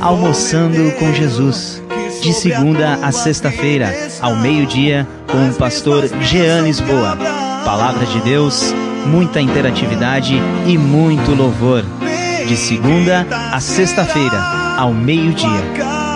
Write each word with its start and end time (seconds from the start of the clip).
Almoçando 0.00 0.90
com 0.92 1.12
Jesus. 1.12 1.82
De 2.22 2.32
segunda 2.32 2.94
a 3.02 3.12
sexta-feira, 3.12 3.94
ao 4.20 4.34
meio-dia, 4.34 5.06
com 5.30 5.48
o 5.48 5.54
pastor 5.54 6.08
Jean 6.22 6.62
Lisboa. 6.62 7.18
Palavra 7.64 8.06
de 8.06 8.20
Deus, 8.20 8.74
muita 9.06 9.40
interatividade 9.40 10.34
e 10.66 10.78
muito 10.78 11.34
louvor. 11.34 11.84
De 12.46 12.56
segunda 12.56 13.26
a 13.52 13.60
sexta-feira, 13.60 14.38
ao 14.78 14.92
meio-dia, 14.92 15.62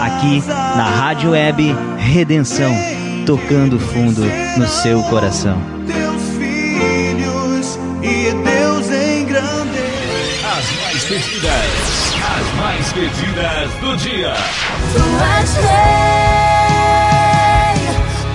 aqui 0.00 0.42
na 0.76 0.84
Rádio 0.84 1.30
Web 1.32 1.76
Redenção, 1.98 2.74
tocando 3.26 3.78
fundo 3.78 4.22
no 4.56 4.66
seu 4.66 5.02
coração. 5.04 5.60
Teus 5.86 6.22
filhos 6.38 7.78
e 8.02 8.32
Deus 8.32 8.86
engrandece. 8.86 9.94
As 10.46 10.82
mais 10.82 11.04
pedidas, 11.04 11.63
as 12.34 12.52
mais 12.54 12.92
pedidas 12.92 13.72
do 13.80 13.96
dia. 13.96 14.34
Tu 14.92 15.02
és 15.38 15.54
rei, 15.56 15.72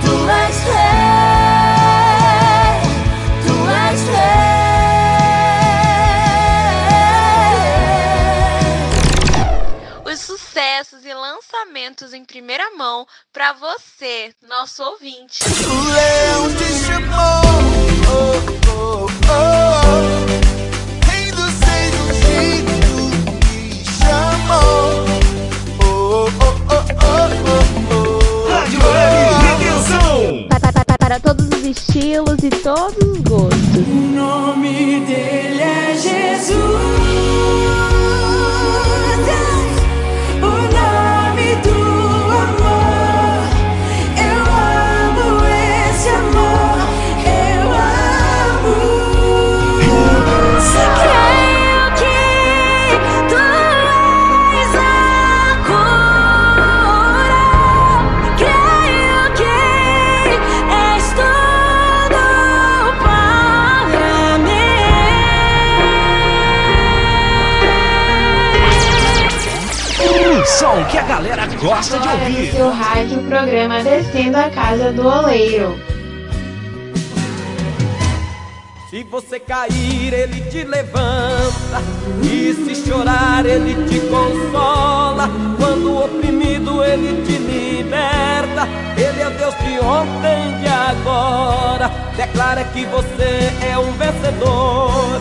tu 0.02 0.14
és 0.30 0.56
rei, 0.64 2.00
tu 3.46 3.54
és 3.68 4.00
rei. 4.08 4.40
Os 10.12 10.18
sucessos 10.20 11.04
e 11.04 11.12
lançamentos 11.12 12.14
em 12.14 12.24
primeira 12.24 12.70
mão 12.76 13.06
para 13.32 13.52
você, 13.52 14.34
nosso 14.48 14.82
ouvinte. 14.82 15.44
O 15.44 15.84
leão 15.92 16.56
te 16.56 16.64
chamou, 16.86 17.49
Para 31.10 31.18
todos 31.18 31.48
os 31.48 31.64
estilos 31.64 32.38
e 32.44 32.50
todos 32.50 32.96
os 33.02 33.18
gostos. 33.22 33.60
Gosta 71.60 71.98
de 71.98 72.08
no 72.08 72.14
ouvir. 72.14 72.52
seu 72.52 72.70
rádio, 72.70 73.20
o 73.20 73.24
programa 73.24 73.82
Descendo 73.82 74.36
a 74.38 74.50
Casa 74.50 74.92
do 74.92 75.06
Oleiro. 75.06 75.78
Se 78.88 79.04
você 79.04 79.38
cair, 79.38 80.12
ele 80.12 80.40
te 80.50 80.64
levanta. 80.64 81.80
E 82.24 82.52
se 82.54 82.74
chorar, 82.88 83.46
ele 83.46 83.74
te 83.88 84.00
consola. 84.00 85.30
Quando 85.56 85.96
oprimido, 85.96 86.82
ele 86.82 87.22
te 87.24 87.38
liberta. 87.38 88.66
É 89.30 89.38
Deus 89.38 89.54
de 89.58 89.78
ontem 89.80 90.50
e 90.50 90.60
de 90.60 90.68
agora. 90.68 91.90
Declara 92.16 92.64
que 92.64 92.84
você 92.86 93.52
é 93.70 93.78
um 93.78 93.92
vencedor. 93.92 95.20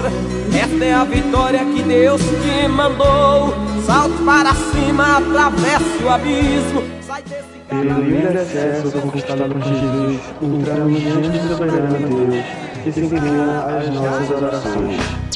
Esta 0.53 0.86
é 0.86 0.94
a 0.94 1.03
vitória 1.03 1.59
que 1.66 1.84
Deus 1.84 2.22
te 2.22 2.68
mandou. 2.68 3.53
Salte 3.86 4.24
para 4.24 4.53
cima, 4.53 5.18
atravesse 5.18 6.03
o 6.03 6.09
abismo. 6.09 6.84
Sai 7.02 7.22
desse 7.24 7.44
Pelo 7.69 8.02
livre 8.02 8.38
acesso 8.38 8.92
conquistado 9.00 9.46
por 9.46 9.62
Jesus, 9.62 10.19
entramos 10.42 11.00
diante 11.02 11.30
da 11.30 11.56
soberana 11.56 11.98
Deus 12.00 12.46
e 12.86 12.92
se 12.92 13.00
inclina 13.02 13.66
às 13.66 13.90
nossas 13.90 14.31
orações. 14.31 15.30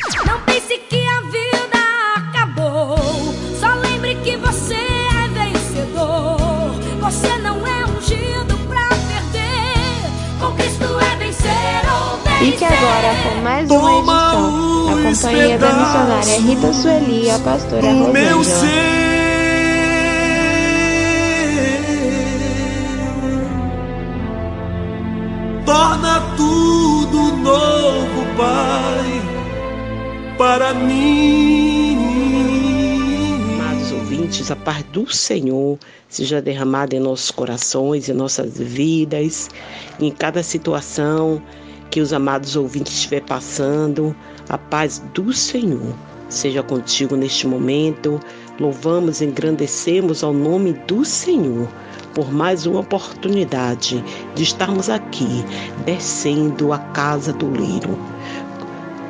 Fique 12.43 12.65
agora 12.65 13.15
com 13.23 13.41
mais 13.41 13.71
uma 13.71 13.99
edição, 13.99 14.85
na 14.85 15.09
companhia 15.09 15.57
da 15.57 15.71
missionária 15.71 16.41
Rita 16.41 16.73
Sueli 16.73 17.23
e 17.27 17.31
a 17.31 17.39
pastora 17.39 17.85
O 17.85 18.11
meu 18.11 18.37
Rosângela. 18.39 18.43
ser. 18.43 19.03
Torna 25.65 26.19
tudo 26.35 27.31
novo, 27.37 28.25
Pai, 28.35 29.21
para 30.37 30.73
mim. 30.73 31.97
Amados 33.57 33.93
ouvintes, 33.93 34.51
a 34.51 34.57
paz 34.57 34.83
do 34.91 35.09
Senhor 35.09 35.79
seja 36.09 36.41
derramada 36.41 36.93
em 36.93 36.99
nossos 36.99 37.31
corações, 37.31 38.09
em 38.09 38.13
nossas 38.13 38.57
vidas, 38.57 39.49
em 39.97 40.11
cada 40.11 40.43
situação 40.43 41.41
que 41.93 42.01
os 42.01 42.11
amados 42.11 42.55
ouvintes 42.55 42.91
estiver 42.91 43.21
passando. 43.21 44.15
A 44.49 44.57
paz 44.57 44.97
do 45.13 45.31
Senhor 45.31 45.93
seja 46.27 46.63
contigo 46.63 47.15
neste 47.15 47.45
momento. 47.45 48.19
Louvamos 48.59 49.21
e 49.21 49.25
engrandecemos 49.25 50.23
ao 50.23 50.33
nome 50.33 50.73
do 50.87 51.05
Senhor 51.05 51.67
por 52.15 52.33
mais 52.33 52.65
uma 52.65 52.79
oportunidade 52.79 54.03
de 54.33 54.41
estarmos 54.41 54.89
aqui, 54.89 55.45
descendo 55.85 56.73
a 56.73 56.79
casa 56.79 57.31
do 57.31 57.47
leiro, 57.51 57.95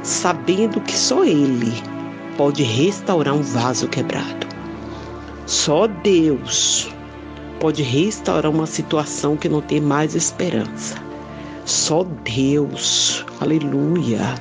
sabendo 0.02 0.82
que 0.82 0.98
só 0.98 1.24
Ele 1.24 1.72
pode 2.36 2.64
restaurar 2.64 3.34
um 3.34 3.42
vaso 3.42 3.88
quebrado. 3.88 4.46
Só 5.46 5.88
Deus 5.88 6.94
pode 7.62 7.82
restaurar 7.82 8.52
uma 8.52 8.66
situação 8.66 9.38
que 9.38 9.48
não 9.48 9.62
tem 9.62 9.80
mais 9.80 10.16
esperança. 10.16 11.12
Só 11.66 12.03
Deus, 12.24 13.25
aleluia, 13.40 14.35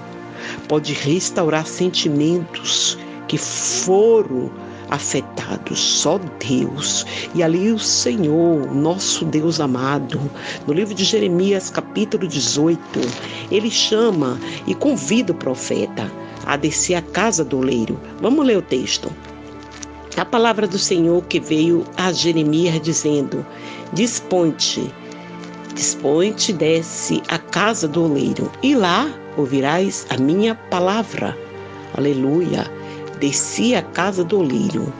pode 0.69 0.93
restaurar 0.93 1.67
sentimentos 1.67 2.99
que 3.29 3.39
foram 3.39 4.51
afetados. 4.91 5.79
Só 5.79 6.19
Deus. 6.39 7.07
E 7.35 7.43
ali 7.43 7.73
o 7.73 7.79
Senhor, 7.79 8.75
nosso 8.75 9.25
Deus 9.25 9.61
amado, 9.61 10.21
no 10.67 10.75
livro 10.75 10.95
de 10.95 11.05
Jeremias, 11.05 11.71
capítulo 11.71 12.27
18, 12.27 12.81
ele 13.51 13.71
chama 13.71 14.39
e 14.67 14.75
convida 14.75 15.33
o 15.33 15.37
profeta 15.37 16.11
a 16.45 16.57
descer 16.57 16.95
à 16.95 17.03
casa 17.03 17.45
do 17.45 17.59
oleiro. 17.59 17.99
Vamos 18.21 18.45
ler 18.45 18.59
o 18.59 18.63
texto. 18.63 19.11
A 20.17 20.25
palavra 20.25 20.67
do 20.67 20.79
Senhor 20.79 21.25
que 21.25 21.41
veio 21.41 21.85
a 21.97 22.13
Jeremias 22.13 22.81
dizendo: 22.83 23.47
Dispõe-te, 23.95 24.93
dispõe-te, 25.75 26.53
desce 26.53 27.23
à 27.29 27.39
casa 27.39 27.89
do 27.89 28.05
oleiro, 28.05 28.51
e 28.63 28.75
lá 28.75 29.13
ouvirás 29.37 30.07
a 30.11 30.17
minha 30.17 30.55
palavra. 30.55 31.37
Aleluia. 31.97 32.71
Desci 33.19 33.75
à 33.75 33.83
casa 33.83 34.25
do 34.25 34.41
oleiro, 34.41 34.93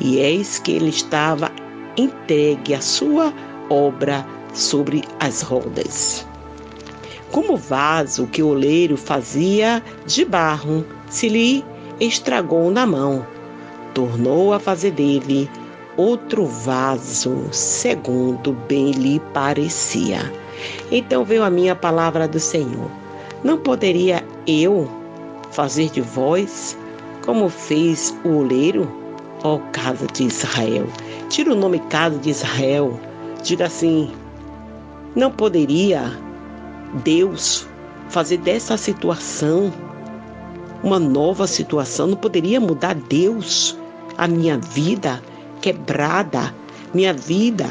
e 0.00 0.18
eis 0.18 0.58
que 0.58 0.72
ele 0.72 0.90
estava 0.90 1.50
entregue 1.96 2.74
a 2.74 2.80
sua 2.80 3.32
obra 3.68 4.26
sobre 4.52 5.02
as 5.18 5.42
rodas. 5.42 6.26
Como 7.30 7.56
vaso 7.56 8.26
que 8.26 8.42
o 8.42 8.48
oleiro 8.48 8.96
fazia 8.96 9.82
de 10.06 10.24
barro, 10.24 10.84
se 11.08 11.28
lhe 11.28 11.64
estragou 12.00 12.70
na 12.70 12.86
mão 12.86 13.24
tornou 13.94 14.52
a 14.52 14.58
fazer 14.58 14.92
dele 14.92 15.50
outro 15.96 16.46
vaso, 16.46 17.48
segundo 17.52 18.52
bem 18.68 18.92
lhe 18.92 19.20
parecia. 19.32 20.32
Então 20.90 21.24
veio 21.24 21.42
a 21.42 21.50
minha 21.50 21.74
palavra 21.74 22.28
do 22.28 22.38
Senhor. 22.38 22.90
Não 23.42 23.58
poderia 23.58 24.24
eu 24.46 24.88
fazer 25.50 25.90
de 25.90 26.00
vós 26.00 26.76
como 27.24 27.48
fez 27.48 28.16
o 28.24 28.36
oleiro, 28.38 28.90
ó 29.42 29.58
casa 29.72 30.06
de 30.06 30.24
Israel? 30.24 30.86
Tira 31.28 31.52
o 31.52 31.56
nome 31.56 31.78
casa 31.90 32.18
de 32.18 32.30
Israel. 32.30 32.98
Diga 33.42 33.66
assim: 33.66 34.12
não 35.14 35.30
poderia 35.30 36.12
Deus 37.02 37.66
fazer 38.08 38.38
dessa 38.38 38.76
situação 38.76 39.72
uma 40.82 40.98
nova 40.98 41.46
situação? 41.46 42.06
Não 42.06 42.16
poderia 42.16 42.60
mudar 42.60 42.94
Deus 42.94 43.76
a 44.16 44.28
minha 44.28 44.58
vida 44.58 45.22
quebrada, 45.60 46.54
minha 46.92 47.12
vida 47.12 47.66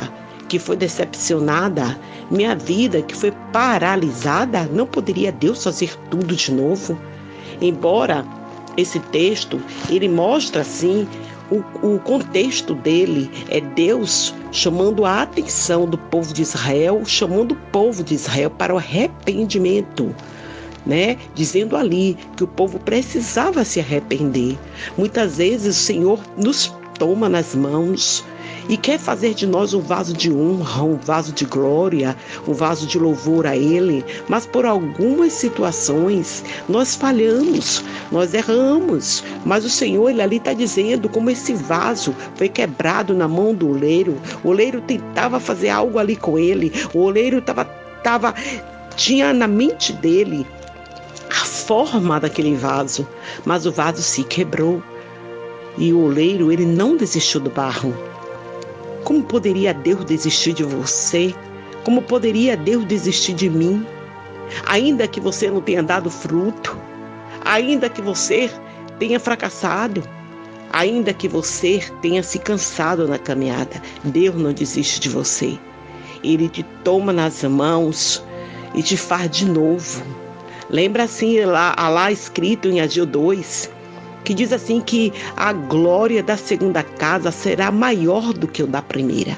que 0.47 0.57
foi 0.57 0.75
decepcionada, 0.75 1.99
minha 2.31 2.55
vida 2.55 3.01
que 3.01 3.15
foi 3.15 3.31
paralisada, 3.53 4.63
não 4.65 4.85
poderia 4.85 5.31
Deus 5.31 5.63
fazer 5.63 5.95
tudo 6.09 6.35
de 6.35 6.51
novo? 6.51 6.97
Embora 7.61 8.25
esse 8.75 8.99
texto 8.99 9.61
ele 9.89 10.07
mostra 10.07 10.61
assim 10.61 11.07
o, 11.51 11.95
o, 11.95 11.99
contexto 11.99 12.75
dele 12.75 13.29
é 13.49 13.59
Deus 13.59 14.33
chamando 14.51 15.03
a 15.03 15.23
atenção 15.23 15.87
do 15.87 15.97
povo 15.97 16.33
de 16.33 16.43
Israel, 16.43 17.01
chamando 17.05 17.53
o 17.53 17.57
povo 17.71 18.03
de 18.03 18.13
Israel 18.13 18.51
para 18.51 18.73
o 18.73 18.77
arrependimento. 18.77 20.15
Né? 20.85 21.17
Dizendo 21.35 21.75
ali 21.75 22.17
que 22.37 22.43
o 22.43 22.47
povo 22.47 22.79
precisava 22.79 23.65
se 23.65 23.79
arrepender. 23.79 24.57
Muitas 24.97 25.37
vezes 25.37 25.75
o 25.75 25.79
Senhor 25.79 26.19
nos 26.37 26.73
toma 26.99 27.27
nas 27.27 27.55
mãos, 27.55 28.23
e 28.67 28.77
quer 28.77 28.99
fazer 28.99 29.33
de 29.33 29.47
nós 29.47 29.73
um 29.73 29.79
vaso 29.79 30.13
de 30.13 30.31
honra, 30.31 30.83
um 30.83 30.97
vaso 30.97 31.31
de 31.31 31.45
glória, 31.45 32.15
um 32.47 32.53
vaso 32.53 32.85
de 32.85 32.99
louvor 32.99 33.47
a 33.47 33.57
Ele, 33.57 34.05
mas 34.27 34.45
por 34.45 34.65
algumas 34.65 35.33
situações 35.33 36.43
nós 36.67 36.95
falhamos, 36.95 37.83
nós 38.11 38.33
erramos, 38.33 39.23
mas 39.43 39.65
o 39.65 39.69
Senhor 39.69 40.09
ele 40.09 40.21
ali 40.21 40.37
está 40.37 40.53
dizendo 40.53 41.09
como 41.09 41.31
esse 41.31 41.53
vaso 41.53 42.13
foi 42.35 42.47
quebrado 42.47 43.15
na 43.15 43.27
mão 43.27 43.55
do 43.55 43.69
oleiro, 43.69 44.15
o 44.43 44.49
oleiro 44.49 44.81
tentava 44.81 45.39
fazer 45.39 45.69
algo 45.69 45.97
ali 45.97 46.15
com 46.15 46.37
ele, 46.37 46.71
o 46.93 46.99
oleiro 46.99 47.39
estava 47.39 47.65
tava, 48.03 48.33
tinha 48.95 49.33
na 49.33 49.47
mente 49.47 49.93
dele 49.93 50.45
a 51.29 51.45
forma 51.45 52.19
daquele 52.19 52.55
vaso, 52.55 53.07
mas 53.45 53.65
o 53.65 53.71
vaso 53.71 54.01
se 54.01 54.23
quebrou. 54.23 54.81
E 55.79 55.93
o 55.93 56.03
oleiro, 56.03 56.51
ele 56.51 56.65
não 56.65 56.97
desistiu 56.97 57.39
do 57.39 57.49
barro. 57.49 57.95
Como 59.05 59.23
poderia 59.23 59.73
Deus 59.73 60.03
desistir 60.03 60.51
de 60.51 60.63
você? 60.63 61.33
Como 61.85 62.01
poderia 62.01 62.57
Deus 62.57 62.83
desistir 62.83 63.33
de 63.33 63.49
mim? 63.49 63.87
Ainda 64.65 65.07
que 65.07 65.21
você 65.21 65.49
não 65.49 65.61
tenha 65.61 65.81
dado 65.81 66.09
fruto, 66.09 66.77
ainda 67.45 67.87
que 67.87 68.01
você 68.01 68.51
tenha 68.99 69.21
fracassado, 69.21 70.03
ainda 70.69 71.13
que 71.13 71.29
você 71.29 71.81
tenha 72.01 72.21
se 72.23 72.39
cansado 72.39 73.07
na 73.07 73.17
caminhada, 73.17 73.81
Deus 74.03 74.35
não 74.35 74.51
desiste 74.51 74.99
de 74.99 75.07
você. 75.07 75.57
Ele 76.21 76.49
te 76.49 76.63
toma 76.83 77.13
nas 77.13 77.41
mãos 77.43 78.21
e 78.75 78.83
te 78.83 78.97
faz 78.97 79.31
de 79.31 79.45
novo. 79.45 80.03
Lembra 80.69 81.03
assim 81.03 81.39
lá, 81.45 81.73
lá 81.89 82.11
escrito 82.11 82.67
em 82.67 82.81
Agil 82.81 83.05
2, 83.05 83.78
que 84.23 84.33
diz 84.33 84.53
assim 84.53 84.81
que 84.81 85.11
a 85.35 85.53
glória 85.53 86.21
da 86.21 86.37
segunda 86.37 86.83
casa 86.83 87.31
será 87.31 87.71
maior 87.71 88.33
do 88.33 88.47
que 88.47 88.63
o 88.63 88.67
da 88.67 88.81
primeira. 88.81 89.37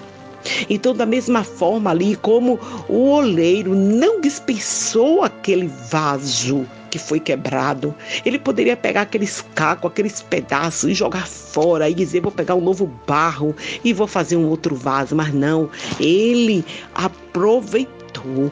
Então, 0.69 0.95
da 0.95 1.05
mesma 1.05 1.43
forma 1.43 1.89
ali, 1.91 2.15
como 2.15 2.59
o 2.87 3.11
oleiro 3.11 3.75
não 3.75 4.19
dispensou 4.19 5.23
aquele 5.23 5.67
vaso 5.67 6.65
que 6.89 6.99
foi 6.99 7.19
quebrado, 7.19 7.95
ele 8.25 8.37
poderia 8.37 8.75
pegar 8.75 9.03
aqueles 9.03 9.45
cacos, 9.55 9.89
aqueles 9.89 10.21
pedaços 10.21 10.89
e 10.89 10.93
jogar 10.93 11.27
fora 11.27 11.89
e 11.89 11.93
dizer: 11.93 12.21
vou 12.21 12.31
pegar 12.31 12.55
um 12.55 12.61
novo 12.61 12.91
barro 13.07 13.55
e 13.83 13.93
vou 13.93 14.07
fazer 14.07 14.35
um 14.35 14.47
outro 14.47 14.75
vaso. 14.75 15.15
Mas 15.15 15.33
não, 15.33 15.69
ele 15.99 16.65
aproveitou, 16.93 18.51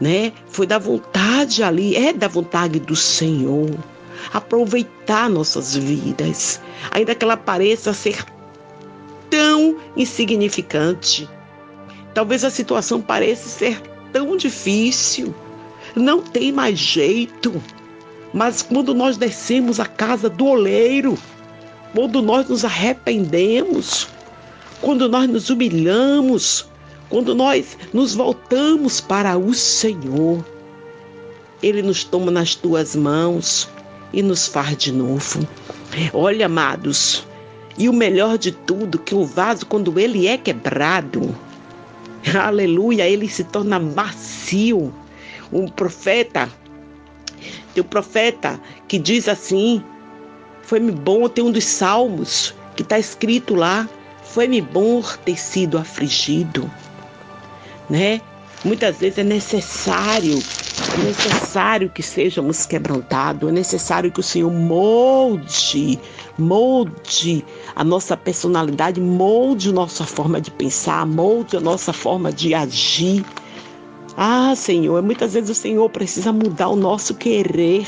né? 0.00 0.32
Foi 0.46 0.66
da 0.66 0.78
vontade 0.78 1.62
ali, 1.62 1.94
é 1.96 2.12
da 2.12 2.28
vontade 2.28 2.78
do 2.78 2.96
Senhor 2.96 3.70
aproveitar 4.32 5.28
nossas 5.28 5.76
vidas, 5.76 6.60
ainda 6.90 7.14
que 7.14 7.24
ela 7.24 7.36
pareça 7.36 7.92
ser 7.92 8.24
tão 9.30 9.76
insignificante. 9.96 11.28
Talvez 12.14 12.44
a 12.44 12.50
situação 12.50 13.00
pareça 13.00 13.48
ser 13.48 13.80
tão 14.12 14.36
difícil, 14.36 15.34
não 15.96 16.20
tem 16.22 16.52
mais 16.52 16.78
jeito. 16.78 17.60
Mas 18.32 18.62
quando 18.62 18.94
nós 18.94 19.16
descemos 19.16 19.78
a 19.80 19.86
casa 19.86 20.28
do 20.28 20.46
oleiro, 20.46 21.18
quando 21.94 22.20
nós 22.20 22.48
nos 22.48 22.64
arrependemos, 22.64 24.08
quando 24.80 25.08
nós 25.08 25.28
nos 25.28 25.50
humilhamos, 25.50 26.66
quando 27.08 27.34
nós 27.34 27.76
nos 27.92 28.14
voltamos 28.14 29.00
para 29.00 29.38
o 29.38 29.54
Senhor, 29.54 30.44
Ele 31.62 31.82
nos 31.82 32.02
toma 32.04 32.30
nas 32.30 32.54
tuas 32.54 32.96
mãos 32.96 33.68
e 34.14 34.22
nos 34.22 34.46
faz 34.46 34.76
de 34.76 34.92
novo. 34.92 35.46
Olha, 36.12 36.46
amados, 36.46 37.26
e 37.76 37.88
o 37.88 37.92
melhor 37.92 38.38
de 38.38 38.52
tudo, 38.52 38.98
que 38.98 39.14
o 39.14 39.24
vaso, 39.26 39.66
quando 39.66 39.98
ele 39.98 40.28
é 40.28 40.38
quebrado, 40.38 41.34
aleluia, 42.38 43.08
ele 43.08 43.28
se 43.28 43.42
torna 43.42 43.78
macio. 43.78 44.94
Um 45.52 45.68
profeta, 45.68 46.48
tem 47.74 47.82
um 47.82 47.86
profeta 47.86 48.60
que 48.88 48.98
diz 48.98 49.28
assim: 49.28 49.82
Foi-me 50.62 50.92
bom 50.92 51.28
ter 51.28 51.42
um 51.42 51.50
dos 51.50 51.64
salmos 51.64 52.54
que 52.76 52.82
está 52.82 52.98
escrito 52.98 53.54
lá, 53.54 53.88
foi-me 54.22 54.60
bom 54.60 55.02
ter 55.24 55.38
sido 55.38 55.76
afligido, 55.76 56.70
né? 57.90 58.20
Muitas 58.64 58.96
vezes 58.96 59.18
é 59.18 59.24
necessário 59.24 60.38
é 60.94 61.04
necessário 61.04 61.88
que 61.88 62.02
sejamos 62.02 62.66
quebrantados, 62.66 63.48
é 63.48 63.52
necessário 63.52 64.10
que 64.10 64.20
o 64.20 64.22
Senhor 64.22 64.50
molde, 64.50 65.98
molde 66.38 67.44
a 67.76 67.84
nossa 67.84 68.16
personalidade, 68.16 69.00
molde 69.00 69.70
a 69.70 69.72
nossa 69.72 70.04
forma 70.04 70.40
de 70.40 70.50
pensar, 70.50 71.06
molde 71.06 71.56
a 71.56 71.60
nossa 71.60 71.92
forma 71.92 72.32
de 72.32 72.54
agir. 72.54 73.24
Ah, 74.16 74.54
Senhor, 74.56 75.02
muitas 75.02 75.34
vezes 75.34 75.50
o 75.50 75.54
Senhor 75.54 75.88
precisa 75.90 76.32
mudar 76.32 76.68
o 76.68 76.76
nosso 76.76 77.14
querer, 77.14 77.86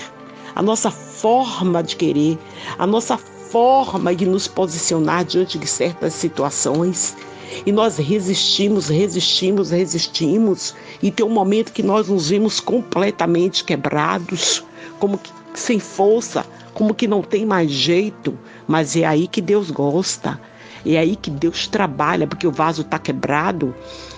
a 0.55 0.63
nossa 0.63 0.91
forma 0.91 1.83
de 1.83 1.97
querer, 1.97 2.39
a 2.79 2.87
nossa 2.87 3.17
forma 3.17 4.15
de 4.15 4.27
nos 4.27 4.49
posicionar 4.49 5.25
diante 5.25 5.59
de 5.59 5.67
certas 5.67 6.15
situações. 6.15 7.17
E 7.65 7.73
nós 7.73 7.97
resistimos, 7.97 8.89
resistimos, 8.89 9.71
resistimos. 9.71 10.75
E 11.03 11.11
tem 11.11 11.25
um 11.25 11.31
momento 11.31 11.73
que 11.73 11.83
nós 11.83 12.09
nos 12.09 12.29
vimos 12.29 12.61
completamente 12.61 13.65
quebrados, 13.65 14.65
como 14.99 15.19
que 15.19 15.31
sem 15.55 15.79
força, 15.79 16.45
como 16.75 16.95
que 16.95 17.07
não 17.07 17.23
tem 17.23 17.47
mais 17.47 17.71
jeito. 17.71 18.39
Mas 18.67 18.97
é 18.97 19.05
aí 19.05 19.27
que 19.27 19.41
Deus 19.41 19.71
gosta. 19.71 20.41
É 20.85 20.99
aí 20.99 21.17
que 21.17 21.31
Deus 21.31 21.67
trabalha, 21.67 22.27
porque 22.27 22.47
o 22.47 22.53
vaso 22.53 22.83
está 22.83 22.99
quebrado. 22.99 23.75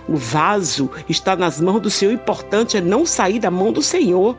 O 0.08 0.16
vaso 0.16 0.90
está 1.08 1.37
nas 1.37 1.61
mãos 1.61 1.80
do 1.80 1.90
Senhor. 1.90 2.12
O 2.12 2.14
importante 2.14 2.76
é 2.76 2.80
não 2.80 3.06
sair 3.06 3.38
da 3.38 3.50
mão 3.50 3.73
do 3.73 3.82
Senhor. 3.82 4.37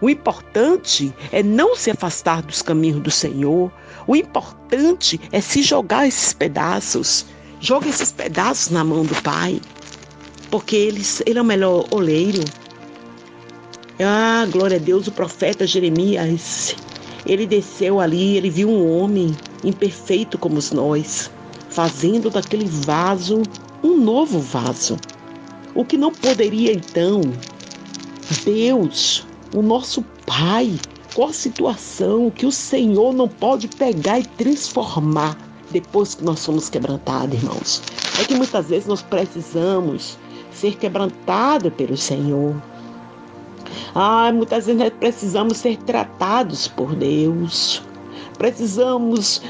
O 0.00 0.10
importante 0.10 1.14
é 1.30 1.42
não 1.44 1.76
se 1.76 1.88
afastar 1.90 2.42
dos 2.42 2.60
caminhos 2.60 3.00
do 3.00 3.10
Senhor. 3.10 3.70
O 4.06 4.16
importante 4.16 5.20
é 5.30 5.40
se 5.40 5.62
jogar 5.62 6.08
esses 6.08 6.32
pedaços. 6.32 7.24
Joga 7.64 7.88
esses 7.88 8.10
pedaços 8.10 8.72
na 8.72 8.82
mão 8.82 9.04
do 9.04 9.14
Pai, 9.22 9.60
porque 10.50 10.74
ele, 10.74 11.00
ele 11.24 11.38
é 11.38 11.42
o 11.42 11.44
melhor 11.44 11.86
oleiro. 11.92 12.42
Ah, 14.00 14.44
glória 14.50 14.78
a 14.78 14.80
Deus, 14.80 15.06
o 15.06 15.12
profeta 15.12 15.64
Jeremias, 15.64 16.74
ele 17.24 17.46
desceu 17.46 18.00
ali, 18.00 18.36
ele 18.36 18.50
viu 18.50 18.68
um 18.68 18.98
homem 18.98 19.32
imperfeito 19.62 20.36
como 20.36 20.58
nós, 20.72 21.30
fazendo 21.70 22.30
daquele 22.30 22.64
vaso 22.64 23.42
um 23.80 23.96
novo 23.96 24.40
vaso. 24.40 24.96
O 25.72 25.84
que 25.84 25.96
não 25.96 26.10
poderia 26.10 26.72
então 26.72 27.20
Deus, 28.44 29.24
o 29.54 29.62
nosso 29.62 30.04
Pai, 30.26 30.74
qual 31.14 31.32
situação 31.32 32.28
que 32.28 32.44
o 32.44 32.50
Senhor 32.50 33.14
não 33.14 33.28
pode 33.28 33.68
pegar 33.68 34.18
e 34.18 34.24
transformar 34.24 35.51
depois 35.72 36.14
que 36.14 36.24
nós 36.24 36.40
somos 36.40 36.68
quebrantados, 36.68 37.34
irmãos. 37.34 37.82
É 38.20 38.24
que 38.24 38.34
muitas 38.34 38.68
vezes 38.68 38.86
nós 38.86 39.02
precisamos 39.02 40.18
ser 40.52 40.76
quebrantados 40.76 41.72
pelo 41.74 41.96
Senhor. 41.96 42.54
Ah, 43.94 44.30
muitas 44.32 44.66
vezes 44.66 44.80
nós 44.80 44.92
precisamos 44.98 45.56
ser 45.58 45.76
tratados 45.78 46.68
por 46.68 46.94
Deus. 46.94 47.82
Precisamos 48.38 49.42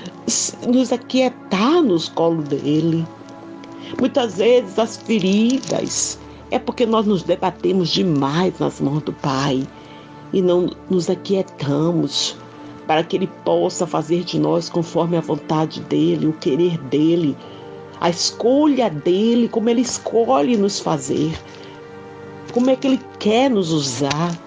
nos 0.67 0.93
aquietar 0.93 1.83
nos 1.83 2.09
colo 2.09 2.43
dele. 2.43 3.07
Muitas 4.01 4.37
vezes 4.37 4.79
as 4.79 4.97
feridas 4.97 6.19
é 6.51 6.59
porque 6.59 6.87
nós 6.87 7.07
nos 7.07 7.23
debatemos 7.23 7.91
demais 7.91 8.59
nas 8.59 8.81
mãos 8.81 9.03
do 9.03 9.13
Pai 9.13 9.67
e 10.33 10.41
não 10.41 10.71
nos 10.89 11.11
aquietamos 11.11 12.37
para 12.87 13.03
que 13.05 13.17
Ele 13.17 13.27
possa 13.45 13.87
fazer 13.87 14.25
de 14.25 14.39
nós 14.39 14.69
conforme 14.69 15.17
a 15.17 15.21
vontade 15.21 15.81
dEle, 15.83 16.27
o 16.27 16.33
querer 16.33 16.79
dEle, 16.79 17.37
a 18.01 18.11
escolha 18.11 18.91
dEle, 18.91 19.49
como 19.49 19.69
Ele 19.69 19.83
escolhe 19.83 20.57
nos 20.57 20.81
fazer, 20.81 21.33
como 22.53 22.71
é 22.71 22.77
que 22.77 22.87
Ele 22.87 23.01
quer 23.19 23.49
nos 23.51 23.71
usar. 23.71 24.39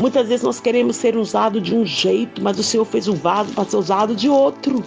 Muitas 0.00 0.28
vezes 0.28 0.42
nós 0.42 0.58
queremos 0.58 0.96
ser 0.96 1.16
usados 1.16 1.62
de 1.62 1.74
um 1.74 1.84
jeito, 1.84 2.42
mas 2.42 2.58
o 2.58 2.62
Senhor 2.62 2.84
fez 2.84 3.06
um 3.06 3.14
vaso 3.14 3.52
para 3.52 3.64
ser 3.64 3.76
usado 3.76 4.16
de 4.16 4.28
outro. 4.28 4.82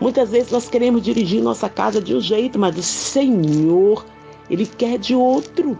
Muitas 0.00 0.30
vezes 0.30 0.50
nós 0.50 0.68
queremos 0.68 1.02
dirigir 1.02 1.42
nossa 1.42 1.68
casa 1.68 2.00
de 2.00 2.14
um 2.14 2.20
jeito, 2.20 2.58
mas 2.58 2.76
o 2.78 2.82
Senhor, 2.82 4.04
Ele 4.48 4.66
quer 4.66 4.98
de 4.98 5.14
outro. 5.14 5.78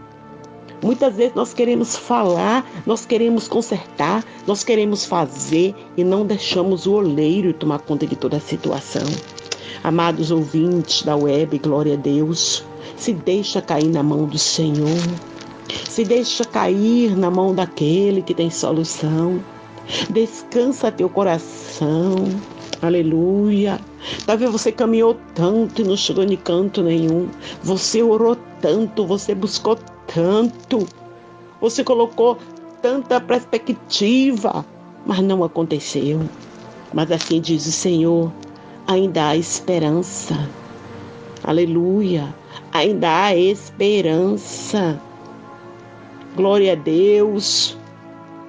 Muitas 0.84 1.16
vezes 1.16 1.34
nós 1.34 1.54
queremos 1.54 1.96
falar, 1.96 2.70
nós 2.84 3.06
queremos 3.06 3.48
consertar, 3.48 4.22
nós 4.46 4.62
queremos 4.62 5.06
fazer 5.06 5.74
e 5.96 6.04
não 6.04 6.26
deixamos 6.26 6.84
o 6.84 6.92
oleiro 6.92 7.54
tomar 7.54 7.78
conta 7.78 8.06
de 8.06 8.14
toda 8.14 8.36
a 8.36 8.40
situação. 8.40 9.06
Amados 9.82 10.30
ouvintes 10.30 11.02
da 11.02 11.16
web, 11.16 11.56
glória 11.56 11.94
a 11.94 11.96
Deus, 11.96 12.62
se 12.98 13.14
deixa 13.14 13.62
cair 13.62 13.88
na 13.88 14.02
mão 14.02 14.26
do 14.26 14.38
Senhor, 14.38 15.00
se 15.88 16.04
deixa 16.04 16.44
cair 16.44 17.16
na 17.16 17.30
mão 17.30 17.54
daquele 17.54 18.20
que 18.20 18.34
tem 18.34 18.50
solução. 18.50 19.42
Descansa 20.10 20.92
teu 20.92 21.08
coração. 21.08 22.14
Aleluia. 22.82 23.80
Talvez 24.26 24.52
você 24.52 24.70
caminhou 24.70 25.16
tanto 25.34 25.80
e 25.80 25.84
não 25.86 25.96
chegou 25.96 26.24
em 26.24 26.36
canto 26.36 26.82
nenhum. 26.82 27.26
Você 27.62 28.02
orou 28.02 28.36
tanto, 28.60 29.06
você 29.06 29.34
buscou 29.34 29.78
tanto. 30.06 30.86
Você 31.60 31.82
colocou 31.82 32.38
tanta 32.82 33.20
perspectiva, 33.20 34.64
mas 35.06 35.20
não 35.20 35.42
aconteceu. 35.42 36.20
Mas 36.92 37.10
assim 37.10 37.40
diz 37.40 37.66
o 37.66 37.72
Senhor: 37.72 38.32
ainda 38.86 39.28
há 39.28 39.36
esperança. 39.36 40.48
Aleluia. 41.42 42.34
Ainda 42.72 43.26
há 43.26 43.36
esperança. 43.36 45.00
Glória 46.36 46.72
a 46.72 46.76
Deus. 46.76 47.76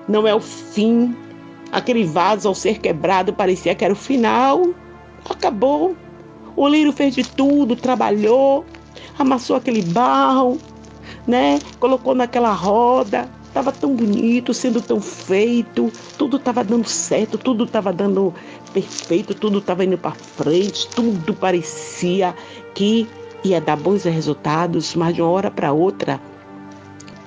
Não 0.07 0.27
é 0.27 0.33
o 0.33 0.39
fim. 0.39 1.15
Aquele 1.71 2.05
vaso, 2.05 2.47
ao 2.47 2.55
ser 2.55 2.79
quebrado, 2.79 3.33
parecia 3.33 3.75
que 3.75 3.83
era 3.83 3.93
o 3.93 3.97
final. 3.97 4.69
Acabou. 5.29 5.95
O 6.55 6.61
oleiro 6.61 6.91
fez 6.93 7.15
de 7.15 7.23
tudo, 7.23 7.75
trabalhou, 7.75 8.63
amassou 9.19 9.57
aquele 9.57 9.81
barro, 9.81 10.57
né? 11.27 11.59
Colocou 11.79 12.15
naquela 12.15 12.51
roda. 12.51 13.29
Estava 13.47 13.71
tão 13.71 13.95
bonito, 13.95 14.53
sendo 14.53 14.81
tão 14.81 14.99
feito, 14.99 15.89
tudo 16.17 16.35
estava 16.35 16.61
dando 16.61 16.89
certo, 16.89 17.37
tudo 17.37 17.63
estava 17.63 17.93
dando 17.93 18.33
perfeito, 18.73 19.33
tudo 19.33 19.59
estava 19.59 19.85
indo 19.85 19.97
para 19.97 20.11
frente, 20.11 20.89
tudo 20.89 21.33
parecia 21.33 22.35
que 22.73 23.07
ia 23.45 23.61
dar 23.61 23.77
bons 23.77 24.03
resultados, 24.03 24.93
mas 24.93 25.15
de 25.15 25.21
uma 25.21 25.31
hora 25.31 25.49
para 25.49 25.71
outra, 25.71 26.19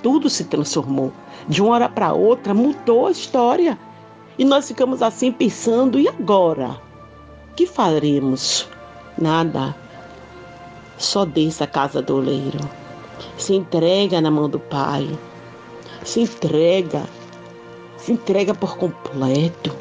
tudo 0.03 0.29
se 0.29 0.45
transformou. 0.45 1.13
De 1.49 1.63
uma 1.63 1.73
hora 1.73 1.89
para 1.89 2.13
outra, 2.13 2.53
mudou 2.53 3.07
a 3.07 3.11
história. 3.11 3.79
E 4.39 4.45
nós 4.45 4.69
ficamos 4.69 5.03
assim 5.03 5.33
pensando: 5.33 5.99
e 5.99 6.09
agora? 6.09 6.81
Que 7.57 7.67
faremos? 7.67 8.69
Nada. 9.17 9.75
Só 10.97 11.25
desça 11.25 11.65
a 11.65 11.67
casa 11.67 12.03
do 12.03 12.17
oleiro. 12.17 12.59
Se 13.37 13.55
entrega 13.55 14.21
na 14.21 14.31
mão 14.31 14.49
do 14.49 14.59
Pai. 14.59 15.09
Se 16.05 16.21
entrega. 16.21 17.05
Se 17.97 18.13
entrega 18.13 18.55
por 18.55 18.77
completo. 18.77 19.75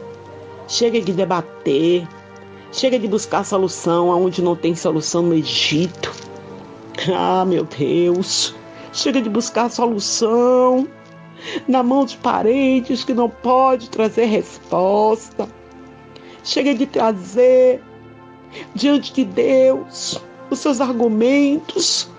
Chega 0.68 1.00
de 1.02 1.14
debater. 1.14 2.08
Chega 2.72 3.00
de 3.00 3.08
buscar 3.08 3.46
solução 3.46 4.12
aonde 4.12 4.42
não 4.42 4.56
tem 4.56 4.76
solução 4.76 5.24
no 5.24 5.34
Egito. 5.34 6.12
Ah, 7.16 7.46
meu 7.46 7.64
Deus. 7.64 8.56
Chega 8.92 9.22
de 9.22 9.30
buscar 9.30 9.70
solução 9.70 10.88
na 11.68 11.84
mão 11.84 12.06
de 12.06 12.18
parentes 12.18 13.04
que 13.04 13.14
não 13.14 13.30
pode 13.30 13.90
trazer 13.90 14.26
resposta. 14.26 15.48
Chega 16.44 16.74
de 16.74 16.86
trazer 16.86 17.82
diante 18.74 19.14
de 19.14 19.26
Deus 19.26 20.22
os 20.50 20.60
seus 20.60 20.82
argumentos. 20.82 22.10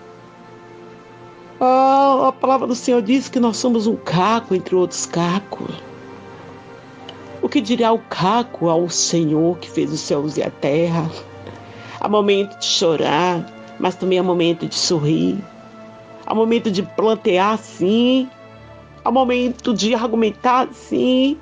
Ah, 1.60 2.28
a 2.28 2.32
palavra 2.32 2.66
do 2.66 2.74
Senhor 2.74 3.02
diz 3.02 3.28
que 3.28 3.40
nós 3.40 3.56
somos 3.56 3.86
um 3.86 3.96
caco 3.96 4.54
entre 4.54 4.74
outros 4.74 5.06
cacos. 5.06 5.74
O 7.42 7.48
que 7.48 7.60
dirá 7.60 7.92
o 7.92 7.98
caco 7.98 8.68
ao 8.68 8.88
Senhor 8.88 9.58
que 9.58 9.70
fez 9.70 9.92
os 9.92 10.00
céus 10.00 10.36
e 10.36 10.42
a 10.42 10.50
terra? 10.50 11.10
Há 12.00 12.08
momento 12.08 12.58
de 12.58 12.64
chorar, 12.64 13.46
mas 13.78 13.94
também 13.94 14.18
há 14.18 14.22
momento 14.22 14.66
de 14.66 14.74
sorrir. 14.74 15.38
Há 16.26 16.34
momento 16.34 16.70
de 16.70 16.82
plantear, 16.82 17.58
sim, 17.58 18.28
Há 19.08 19.10
momento 19.10 19.72
de 19.72 19.94
argumentar, 19.94 20.68
sim, 20.70 21.38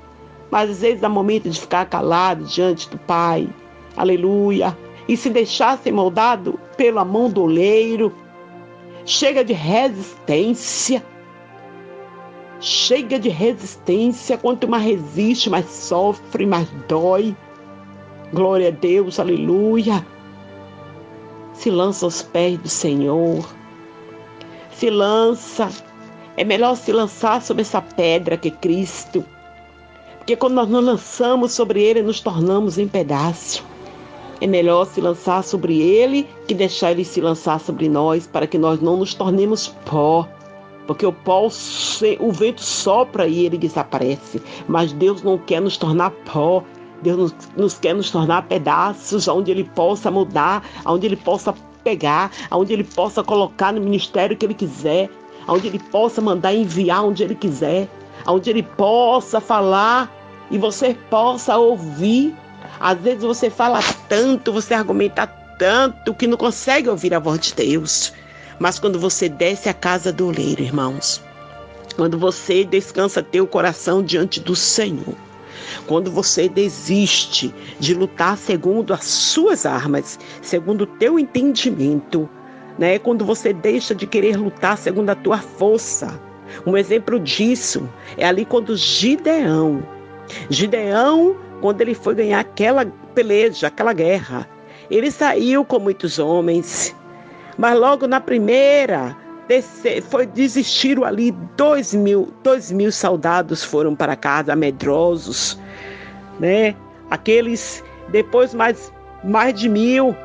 mas 0.53 0.71
às 0.71 0.81
vezes 0.83 1.03
há 1.03 1.09
momento 1.09 1.51
de 1.51 1.61
ficar 1.61 1.85
calado 1.87 2.45
diante 2.45 2.89
do 2.89 2.97
Pai. 2.97 3.49
Aleluia. 3.97 4.79
E 5.09 5.17
se 5.17 5.29
deixar 5.31 5.77
ser 5.79 5.91
moldado 5.91 6.61
pela 6.77 7.05
mão 7.05 7.29
do 7.29 7.43
oleiro. 7.43 8.13
Chega 9.07 9.45
de 9.45 9.53
resistência. 9.53 11.03
Chega 12.61 13.21
de 13.21 13.29
resistência. 13.29 14.37
Quanto 14.37 14.67
mais 14.67 14.85
resiste, 14.85 15.49
mais 15.49 15.67
sofre, 15.67 16.45
mais 16.45 16.69
dói. 16.89 17.37
Glória 18.33 18.69
a 18.69 18.73
Deus, 18.73 19.21
aleluia. 19.21 20.05
Se 21.55 21.71
lança 21.71 22.05
aos 22.05 22.21
pés 22.21 22.59
do 22.59 22.69
Senhor. 22.69 23.49
Se 24.73 24.91
lança 24.91 25.71
é 26.37 26.45
melhor 26.45 26.77
se 26.77 26.93
lançar 26.93 27.41
sobre 27.41 27.63
essa 27.63 27.81
pedra 27.81 28.37
que 28.37 28.49
é 28.49 28.51
Cristo. 28.51 29.25
Porque 30.19 30.37
quando 30.37 30.55
nós 30.55 30.69
nos 30.69 30.85
lançamos 30.85 31.53
sobre 31.53 31.81
ele, 31.81 32.03
nos 32.03 32.21
tornamos 32.21 32.77
em 32.77 32.87
pedaço. 32.87 33.65
É 34.41 34.47
melhor 34.47 34.85
se 34.85 35.01
lançar 35.01 35.43
sobre 35.43 35.81
ele 35.81 36.29
que 36.47 36.55
deixar 36.55 36.93
ele 36.93 37.05
se 37.05 37.21
lançar 37.21 37.61
sobre 37.61 37.89
nós, 37.89 38.27
para 38.27 38.47
que 38.47 38.59
nós 38.59 38.81
não 38.81 38.97
nos 38.97 39.15
tornemos 39.15 39.69
pó. 39.85 40.29
Porque 40.87 41.05
o 41.05 41.13
pó, 41.13 41.49
o 42.21 42.33
vento 42.33 42.63
sopra 42.63 43.27
e 43.27 43.45
ele 43.45 43.59
desaparece. 43.59 44.41
Mas 44.69 44.93
Deus 44.93 45.23
não 45.23 45.37
quer 45.37 45.61
nos 45.61 45.77
tornar 45.77 46.11
pó. 46.33 46.63
Deus 47.03 47.17
nos, 47.17 47.35
nos 47.57 47.79
quer 47.79 47.95
nos 47.95 48.11
tornar 48.11 48.43
pedaços, 48.43 49.29
onde 49.29 49.51
ele 49.51 49.65
possa 49.65 50.11
mudar, 50.11 50.65
onde 50.85 51.07
ele 51.07 51.17
possa 51.17 51.55
pegar, 51.83 52.31
onde 52.51 52.73
ele 52.73 52.85
possa 52.85 53.23
colocar 53.23 53.73
no 53.73 53.81
ministério 53.81 54.37
que 54.37 54.47
ele 54.47 54.55
quiser 54.55 55.11
onde 55.49 55.69
ele 55.69 55.79
possa 55.79 56.21
mandar 56.21 56.55
enviar 56.55 57.05
onde 57.05 57.23
ele 57.23 57.35
quiser, 57.35 57.89
onde 58.27 58.51
ele 58.51 58.63
possa 58.63 59.41
falar 59.41 60.11
e 60.51 60.59
você 60.59 60.97
possa 61.09 61.57
ouvir. 61.57 62.35
Às 62.81 62.99
vezes 62.99 63.23
você 63.23 63.49
fala 63.49 63.81
tanto, 64.09 64.53
você 64.53 64.75
argumenta 64.75 65.27
tanto 65.59 66.15
que 66.15 66.27
não 66.27 66.37
consegue 66.37 66.89
ouvir 66.89 67.15
a 67.15 67.19
voz 67.19 67.41
de 67.41 67.55
Deus. 67.55 68.13
Mas 68.59 68.79
quando 68.79 68.99
você 68.99 69.29
desce 69.29 69.69
a 69.69 69.75
casa 69.75 70.13
do 70.13 70.29
oleiro, 70.29 70.63
irmãos, 70.63 71.23
quando 71.95 72.19
você 72.19 72.65
descansa 72.65 73.23
teu 73.23 73.47
coração 73.47 74.03
diante 74.03 74.41
do 74.41 74.57
Senhor, 74.57 75.15
quando 75.87 76.11
você 76.11 76.49
desiste 76.49 77.55
de 77.79 77.95
lutar 77.95 78.37
segundo 78.37 78.93
as 78.95 79.05
suas 79.05 79.67
armas, 79.67 80.19
segundo 80.43 80.83
o 80.83 80.87
teu 80.87 81.19
entendimento, 81.19 82.29
né? 82.79 82.99
Quando 82.99 83.25
você 83.25 83.53
deixa 83.53 83.95
de 83.95 84.07
querer 84.07 84.37
lutar 84.37 84.77
segundo 84.77 85.11
a 85.11 85.15
tua 85.15 85.39
força. 85.39 86.21
Um 86.65 86.77
exemplo 86.77 87.19
disso 87.19 87.89
é 88.17 88.27
ali 88.27 88.45
quando 88.45 88.77
Gideão, 88.77 89.83
Gideão, 90.49 91.37
quando 91.61 91.81
ele 91.81 91.95
foi 91.95 92.15
ganhar 92.15 92.41
aquela 92.41 92.87
peleja, 93.15 93.67
aquela 93.67 93.93
guerra, 93.93 94.49
ele 94.91 95.11
saiu 95.11 95.65
com 95.65 95.79
muitos 95.79 96.19
homens, 96.19 96.95
mas 97.59 97.79
logo 97.79 98.07
na 98.07 98.21
primeira 98.21 99.17
foi 100.09 100.27
desistiram 100.27 101.05
ali 101.05 101.31
dois 101.57 101.95
mil, 101.95 102.33
dois 102.43 102.73
mil 102.73 102.91
soldados 102.91 103.63
foram 103.63 103.95
para 103.95 104.17
casa 104.17 104.57
medrosos, 104.57 105.59
né? 106.41 106.75
Aqueles 107.11 107.83
depois 108.09 108.53
mais 108.53 108.93
mais 109.23 109.55
de 109.55 109.69
mil 109.69 110.17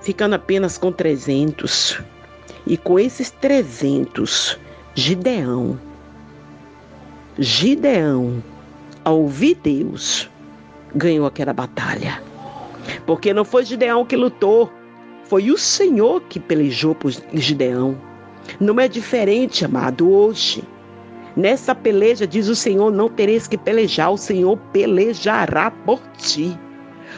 ficando 0.00 0.34
apenas 0.34 0.78
com 0.78 0.90
300. 0.90 2.00
E 2.66 2.76
com 2.76 2.98
esses 2.98 3.30
300, 3.30 4.58
Gideão, 4.94 5.78
Gideão, 7.38 8.42
ao 9.04 9.20
ouvir 9.20 9.54
Deus, 9.54 10.28
ganhou 10.94 11.26
aquela 11.26 11.52
batalha. 11.52 12.22
Porque 13.06 13.32
não 13.32 13.44
foi 13.44 13.64
Gideão 13.64 14.04
que 14.04 14.16
lutou, 14.16 14.70
foi 15.24 15.50
o 15.50 15.58
Senhor 15.58 16.22
que 16.22 16.40
pelejou 16.40 16.94
por 16.94 17.12
Gideão. 17.32 17.96
Não 18.58 18.80
é 18.80 18.88
diferente, 18.88 19.64
amado, 19.64 20.10
hoje. 20.10 20.62
Nessa 21.36 21.74
peleja, 21.74 22.26
diz 22.26 22.48
o 22.48 22.56
Senhor, 22.56 22.90
não 22.90 23.08
tereis 23.08 23.46
que 23.46 23.56
pelejar, 23.56 24.10
o 24.10 24.18
Senhor 24.18 24.56
pelejará 24.72 25.70
por 25.70 26.00
ti 26.16 26.58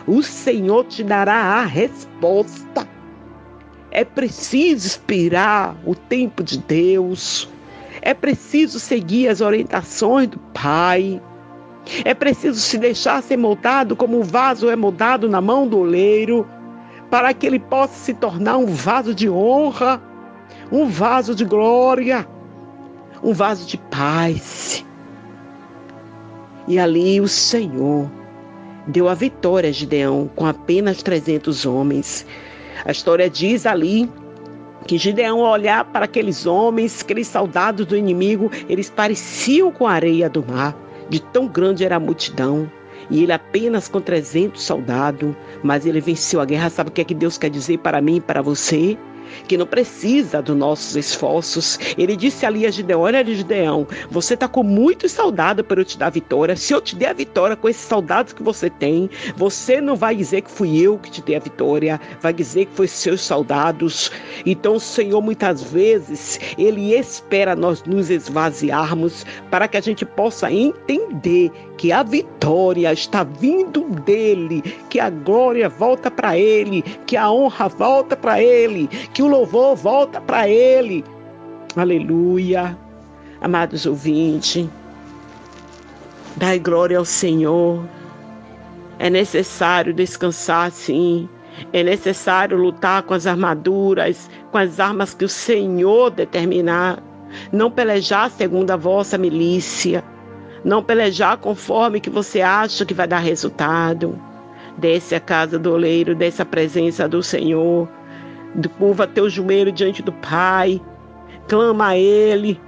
o 0.07 0.23
Senhor 0.23 0.85
te 0.85 1.03
dará 1.03 1.35
a 1.35 1.65
resposta. 1.65 2.89
É 3.91 4.05
preciso 4.05 4.87
esperar 4.87 5.77
o 5.85 5.95
tempo 5.95 6.43
de 6.43 6.59
Deus. 6.59 7.49
É 8.01 8.15
preciso 8.15 8.79
seguir 8.79 9.29
as 9.29 9.41
orientações 9.41 10.29
do 10.29 10.39
Pai. 10.55 11.21
É 12.05 12.15
preciso 12.15 12.61
se 12.61 12.79
deixar 12.79 13.23
ser 13.23 13.37
moldado 13.37 13.97
como 13.97 14.19
o 14.19 14.23
vaso 14.23 14.71
é 14.71 14.77
moldado 14.77 15.29
na 15.29 15.41
mão 15.41 15.67
do 15.67 15.79
oleiro, 15.79 16.47
para 17.11 17.35
que 17.35 17.47
ele 17.47 17.59
possa 17.59 17.95
se 17.95 18.15
tornar 18.15 18.57
um 18.57 18.67
vaso 18.67 19.15
de 19.15 19.29
honra, 19.29 20.01
um 20.71 20.87
vaso 20.87 21.35
de 21.35 21.45
glória, 21.45 22.27
um 23.23 23.33
vaso 23.33 23.67
de 23.67 23.77
paz. 23.77 24.85
E 26.69 26.79
ali 26.79 27.21
o 27.21 27.27
Senhor 27.27 28.09
deu 28.87 29.09
a 29.09 29.15
vitória 29.15 29.71
a 29.71 29.73
Gideão 29.73 30.31
com 30.37 30.47
apenas 30.47 31.03
300 31.03 31.67
homens. 31.67 32.27
A 32.85 32.93
história 32.93 33.29
diz 33.29 33.67
ali 33.67 34.11
que 34.87 34.97
Gideão, 34.97 35.45
ao 35.45 35.53
olhar 35.53 35.85
para 35.85 36.05
aqueles 36.05 36.47
homens, 36.47 37.03
aqueles 37.03 37.29
soldados 37.29 37.87
do 37.87 37.97
inimigo, 37.97 38.51
eles 38.69 38.89
pareciam 38.89 39.71
com 39.71 39.87
a 39.87 39.93
areia 39.93 40.29
do 40.29 40.45
mar, 40.47 40.77
de 41.11 41.21
tão 41.21 41.47
grande 41.47 41.85
era 41.85 41.97
a 41.97 42.01
multidão. 42.01 42.71
E 43.11 43.23
ele 43.23 43.33
apenas 43.33 43.89
com 43.89 44.01
300 44.01 44.63
soldados, 44.63 45.35
mas 45.63 45.85
ele 45.85 46.01
venceu 46.01 46.41
a 46.41 46.45
guerra. 46.45 46.71
Sabe 46.71 46.91
o 46.91 46.93
que 46.93 47.01
é 47.01 47.05
que 47.05 47.15
Deus 47.15 47.37
quer 47.37 47.51
dizer 47.51 47.79
para 47.79 48.01
mim 48.01 48.17
e 48.17 48.21
para 48.21 48.41
você? 48.41 48.97
Que 49.47 49.57
não 49.57 49.67
precisa 49.67 50.43
dos 50.43 50.57
nossos 50.57 50.97
esforços. 50.97 51.79
Ele 51.97 52.17
disse 52.17 52.47
ali 52.47 52.67
a 52.67 52.71
Gideão: 52.71 53.01
Olha, 53.01 53.25
Gideão, 53.25 53.87
você 54.11 54.35
está 54.35 54.49
com 54.49 54.63
muitos 54.63 55.13
soldados 55.13 55.65
para 55.67 55.81
eu 55.81 55.85
te 55.85 55.99
dar 55.99 56.11
vitória. 56.11 56.57
Se 56.57 56.73
eu 56.73 56.81
te 56.81 56.97
der 56.97 57.11
a 57.11 57.15
vitória 57.15 57.57
com 57.57 57.69
esses 57.69 57.87
soldados 57.87 58.33
que 58.33 58.43
você 58.43 58.71
tem, 58.71 59.09
você 59.37 59.81
não 59.81 59.97
vai 59.97 60.17
dizer 60.17 60.43
que 60.43 60.51
fui 60.51 60.81
eu 60.81 60.99
que 60.99 61.11
te 61.11 61.23
dei 61.23 61.37
a 61.37 61.41
vitória, 61.41 62.01
vai 62.21 62.33
dizer 62.33 62.67
que 62.67 62.75
foi 62.75 62.89
seus 62.89 63.21
soldados. 63.21 64.11
Então, 64.45 64.77
o 64.77 64.81
Senhor, 64.81 65.21
muitas 65.21 65.63
vezes, 65.63 66.39
Ele 66.59 66.95
espera 66.95 67.55
nós 67.57 67.83
nos 67.85 68.11
esvaziarmos 68.11 69.25
para 69.51 69.69
que 69.69 69.77
a 69.77 69.81
gente 69.81 70.05
possa 70.05 70.51
entender 70.51 71.51
que 71.81 71.93
a 71.93 72.03
vitória 72.03 72.93
está 72.93 73.25
vindo 73.25 73.85
dele, 74.05 74.61
que 74.91 75.01
a 75.01 75.09
glória 75.09 75.67
volta 75.67 76.11
para 76.11 76.37
ele, 76.37 76.83
que 77.07 77.17
a 77.17 77.31
honra 77.31 77.69
volta 77.69 78.15
para 78.15 78.43
ele, 78.43 78.87
que 79.15 79.23
o 79.23 79.27
louvor 79.27 79.75
volta 79.77 80.21
para 80.21 80.47
ele. 80.47 81.03
Aleluia. 81.75 82.77
Amados 83.41 83.87
ouvintes, 83.87 84.69
dai 86.37 86.59
glória 86.59 86.99
ao 86.99 87.05
Senhor. 87.07 87.83
É 88.99 89.09
necessário 89.09 89.95
descansar 89.95 90.71
sim. 90.71 91.27
É 91.73 91.83
necessário 91.83 92.59
lutar 92.59 93.05
com 93.05 93.15
as 93.15 93.27
armaduras, 93.27 94.29
com 94.53 94.59
as 94.59 94.79
armas 94.79 95.15
que 95.15 95.25
o 95.25 95.31
Senhor 95.31 96.11
determinar. 96.11 97.03
Não 97.51 97.71
pelejar 97.71 98.31
segundo 98.31 98.71
a 98.71 98.77
vossa 98.77 99.17
milícia 99.17 100.05
não 100.65 100.83
pelejar 100.83 101.37
conforme 101.39 102.01
que 102.01 102.11
você 102.11 102.41
acha 102.41 102.85
que 102.85 102.95
vai 102.95 103.07
dar 103.07 103.19
resultado. 103.19 104.21
Desce 104.77 105.15
a 105.15 105.21
casa 105.21 105.59
do 105.59 105.73
oleiro, 105.73 106.15
desce 106.15 106.43
a 106.43 106.47
presença 106.47 107.09
do 107.09 107.23
Senhor. 107.23 107.89
Curva 108.79 109.07
teu 109.07 109.29
joelho 109.29 109.73
diante 109.73 110.03
do 110.03 110.13
Pai. 110.13 110.81
Clama 111.49 111.89
a 111.89 111.97
Ele. 111.97 112.61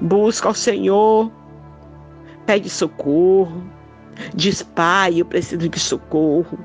Busca 0.00 0.48
ao 0.48 0.54
Senhor. 0.54 1.30
Pede 2.46 2.68
socorro. 2.68 3.64
Diz, 4.34 4.62
Pai, 4.62 5.20
eu 5.20 5.24
preciso 5.24 5.68
de 5.68 5.78
socorro. 5.78 6.58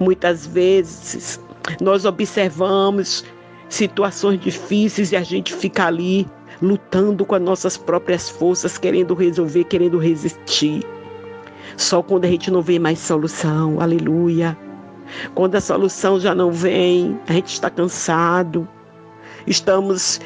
Muitas 0.00 0.46
vezes 0.46 1.40
nós 1.80 2.04
observamos 2.04 3.24
situações 3.68 4.40
difíceis 4.40 5.12
e 5.12 5.16
a 5.16 5.22
gente 5.22 5.52
fica 5.52 5.86
ali 5.86 6.26
lutando 6.62 7.24
com 7.24 7.34
as 7.34 7.42
nossas 7.42 7.76
próprias 7.76 8.28
forças, 8.28 8.78
querendo 8.78 9.14
resolver, 9.14 9.64
querendo 9.64 9.98
resistir. 9.98 10.84
Só 11.76 12.02
quando 12.02 12.24
a 12.24 12.28
gente 12.28 12.50
não 12.50 12.62
vê 12.62 12.78
mais 12.78 12.98
solução, 12.98 13.80
aleluia. 13.80 14.56
Quando 15.34 15.56
a 15.56 15.60
solução 15.60 16.18
já 16.18 16.34
não 16.34 16.50
vem, 16.50 17.18
a 17.28 17.32
gente 17.32 17.52
está 17.52 17.68
cansado, 17.68 18.66
estamos 19.46 20.20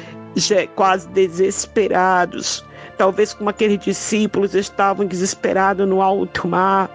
quase 0.75 1.07
desesperados. 1.09 2.63
Talvez 2.97 3.33
como 3.33 3.49
aqueles 3.49 3.79
discípulos 3.79 4.53
estavam 4.55 5.05
desesperados 5.05 5.87
no 5.87 6.01
alto 6.01 6.47
mar. 6.47 6.89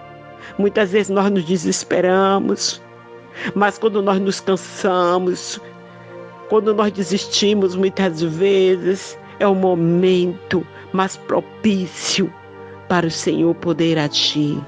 Muitas 0.57 0.91
vezes 0.91 1.09
nós 1.09 1.29
nos 1.31 1.43
desesperamos, 1.43 2.81
mas 3.55 3.77
quando 3.77 4.01
nós 4.01 4.19
nos 4.21 4.39
cansamos, 4.39 5.59
quando 6.49 6.73
nós 6.73 6.91
desistimos 6.91 7.75
muitas 7.75 8.21
vezes, 8.21 9.17
é 9.39 9.47
o 9.47 9.55
momento 9.55 10.65
mais 10.93 11.17
propício 11.17 12.31
para 12.87 13.07
o 13.07 13.11
Senhor 13.11 13.53
poder 13.55 13.97
agir. 13.97 14.61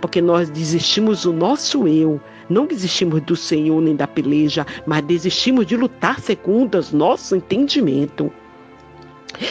Porque 0.00 0.20
nós 0.20 0.50
desistimos 0.50 1.22
do 1.22 1.32
nosso 1.32 1.86
eu, 1.86 2.20
não 2.48 2.66
desistimos 2.66 3.20
do 3.22 3.36
Senhor 3.36 3.80
nem 3.80 3.94
da 3.94 4.06
peleja, 4.06 4.66
mas 4.86 5.02
desistimos 5.02 5.66
de 5.66 5.76
lutar 5.76 6.20
segundo 6.20 6.78
o 6.78 6.96
nosso 6.96 7.36
entendimento. 7.36 8.32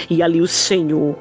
E 0.10 0.22
ali 0.22 0.42
o 0.42 0.48
Senhor, 0.48 1.18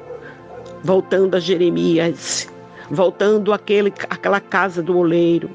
voltando 0.83 1.35
a 1.35 1.39
Jeremias, 1.39 2.49
voltando 2.89 3.53
àquele, 3.53 3.93
àquela 4.09 4.39
casa 4.39 4.83
do 4.83 4.97
oleiro, 4.97 5.49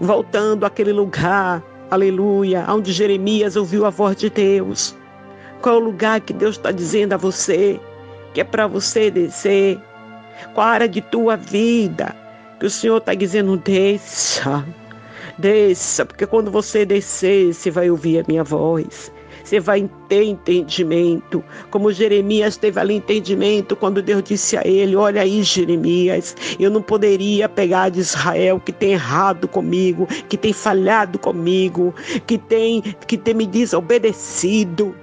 voltando 0.00 0.64
àquele 0.64 0.92
lugar, 0.92 1.62
aleluia, 1.90 2.64
onde 2.68 2.92
Jeremias 2.92 3.56
ouviu 3.56 3.84
a 3.84 3.90
voz 3.90 4.16
de 4.16 4.30
Deus 4.30 4.96
qual 5.60 5.76
é 5.76 5.78
o 5.78 5.82
lugar 5.82 6.20
que 6.20 6.32
Deus 6.32 6.56
está 6.56 6.70
dizendo 6.70 7.12
a 7.12 7.16
você 7.16 7.80
que 8.34 8.40
é 8.40 8.44
para 8.44 8.66
você 8.66 9.10
descer? 9.10 9.78
Qual 10.54 10.66
a 10.66 10.70
área 10.70 10.88
de 10.88 11.00
tua 11.00 11.36
vida 11.36 12.14
que 12.60 12.66
o 12.66 12.70
Senhor 12.70 12.98
está 12.98 13.14
dizendo 13.14 13.56
desça? 13.56 14.66
Desça, 15.38 16.04
porque 16.04 16.26
quando 16.26 16.50
você 16.50 16.84
descer, 16.84 17.52
você 17.52 17.70
vai 17.70 17.90
ouvir 17.90 18.20
a 18.20 18.24
minha 18.28 18.44
voz. 18.44 19.10
Você 19.46 19.60
vai 19.60 19.88
ter 20.08 20.24
entendimento, 20.24 21.42
como 21.70 21.92
Jeremias 21.92 22.56
teve 22.56 22.80
ali 22.80 22.94
entendimento 22.94 23.76
quando 23.76 24.02
Deus 24.02 24.22
disse 24.24 24.56
a 24.56 24.62
ele: 24.66 24.96
Olha 24.96 25.22
aí, 25.22 25.42
Jeremias, 25.44 26.34
eu 26.58 26.68
não 26.68 26.82
poderia 26.82 27.48
pegar 27.48 27.90
de 27.90 28.00
Israel 28.00 28.58
que 28.58 28.72
tem 28.72 28.92
errado 28.94 29.46
comigo, 29.46 30.08
que 30.28 30.36
tem 30.36 30.52
falhado 30.52 31.16
comigo, 31.16 31.94
que 32.26 32.38
tem, 32.38 32.82
que 33.06 33.16
tem 33.16 33.34
me 33.34 33.46
desobedecido. 33.46 34.96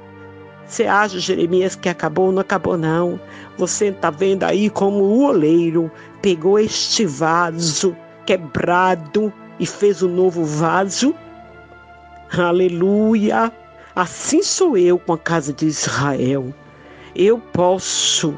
Você 0.66 0.86
acha, 0.86 1.20
Jeremias, 1.20 1.76
que 1.76 1.90
acabou? 1.90 2.32
Não 2.32 2.42
acabou, 2.42 2.78
não. 2.78 3.20
Você 3.58 3.88
está 3.88 4.10
vendo 4.10 4.44
aí 4.44 4.70
como 4.70 5.04
o 5.04 5.26
oleiro 5.26 5.92
pegou 6.22 6.58
este 6.58 7.06
vaso 7.06 7.96
quebrado 8.26 9.32
e 9.60 9.66
fez 9.66 10.02
um 10.02 10.08
novo 10.08 10.44
vaso? 10.44 11.14
Aleluia! 12.36 13.52
Assim 13.96 14.42
sou 14.42 14.76
eu 14.76 14.98
com 14.98 15.14
a 15.14 15.18
casa 15.18 15.54
de 15.54 15.68
Israel. 15.68 16.52
Eu 17.16 17.38
posso 17.38 18.34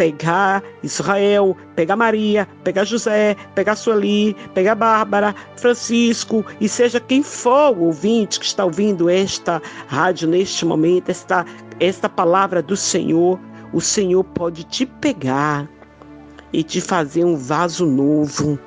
pegar 0.00 0.62
Israel, 0.82 1.54
pegar 1.76 1.94
Maria, 1.94 2.48
pegar 2.64 2.84
José, 2.84 3.36
pegar 3.54 3.76
Sueli, 3.76 4.34
pegar 4.54 4.74
Bárbara, 4.74 5.34
Francisco 5.56 6.42
e 6.58 6.70
seja 6.70 6.98
quem 6.98 7.22
for 7.22 7.76
o 7.76 7.82
ouvinte 7.82 8.40
que 8.40 8.46
está 8.46 8.64
ouvindo 8.64 9.10
esta 9.10 9.60
rádio 9.88 10.26
neste 10.26 10.64
momento, 10.64 11.10
esta, 11.10 11.44
esta 11.78 12.08
palavra 12.08 12.62
do 12.62 12.78
Senhor, 12.78 13.38
o 13.74 13.80
Senhor 13.82 14.24
pode 14.24 14.64
te 14.64 14.86
pegar 14.86 15.68
e 16.50 16.62
te 16.62 16.80
fazer 16.80 17.26
um 17.26 17.36
vaso 17.36 17.84
novo 17.84 18.58